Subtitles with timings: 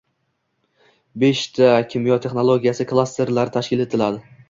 [1.25, 4.29] Beshta ta kimyo texnologiyasi klasterlari tashkil etiladi